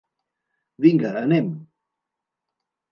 [0.85, 1.49] Vinga, anem!